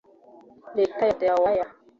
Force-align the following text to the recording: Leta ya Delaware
Leta 0.77 1.03
ya 1.05 1.15
Delaware 1.19 1.71